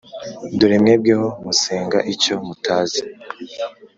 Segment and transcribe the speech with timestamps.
[0.57, 3.01] Dore mwebweho musenga icyo mutazi